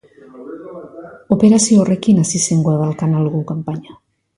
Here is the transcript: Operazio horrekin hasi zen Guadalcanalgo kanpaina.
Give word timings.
Operazio 1.37 1.85
horrekin 1.85 2.25
hasi 2.25 2.45
zen 2.49 2.67
Guadalcanalgo 2.69 3.49
kanpaina. 3.55 4.01